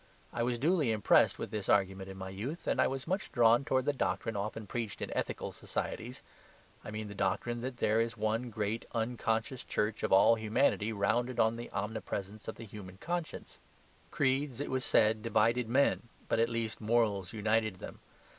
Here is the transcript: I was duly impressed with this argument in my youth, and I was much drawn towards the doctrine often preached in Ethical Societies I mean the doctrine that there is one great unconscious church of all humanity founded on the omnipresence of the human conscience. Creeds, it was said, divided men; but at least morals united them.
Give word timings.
I 0.33 0.41
was 0.41 0.57
duly 0.57 0.91
impressed 0.91 1.37
with 1.37 1.51
this 1.51 1.69
argument 1.69 2.09
in 2.09 2.17
my 2.17 2.29
youth, 2.29 2.65
and 2.65 2.81
I 2.81 2.87
was 2.87 3.05
much 3.05 3.31
drawn 3.31 3.63
towards 3.63 3.85
the 3.85 3.93
doctrine 3.93 4.35
often 4.35 4.65
preached 4.65 4.99
in 4.99 5.15
Ethical 5.15 5.51
Societies 5.51 6.23
I 6.83 6.89
mean 6.89 7.07
the 7.07 7.13
doctrine 7.13 7.61
that 7.61 7.77
there 7.77 8.01
is 8.01 8.17
one 8.17 8.49
great 8.49 8.83
unconscious 8.95 9.63
church 9.63 10.01
of 10.01 10.11
all 10.11 10.33
humanity 10.33 10.91
founded 10.91 11.39
on 11.39 11.55
the 11.55 11.69
omnipresence 11.71 12.47
of 12.47 12.55
the 12.55 12.65
human 12.65 12.97
conscience. 12.97 13.59
Creeds, 14.09 14.59
it 14.59 14.71
was 14.71 14.83
said, 14.83 15.21
divided 15.21 15.69
men; 15.69 16.01
but 16.27 16.39
at 16.39 16.49
least 16.49 16.81
morals 16.81 17.31
united 17.31 17.75
them. 17.75 17.99